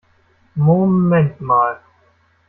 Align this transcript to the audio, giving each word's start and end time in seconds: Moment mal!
Moment 0.69 1.29
mal! 1.41 1.77